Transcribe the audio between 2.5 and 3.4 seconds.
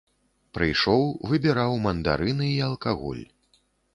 і алкаголь.